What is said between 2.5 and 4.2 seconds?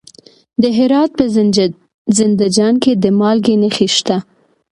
جان کې د مالګې نښې شته.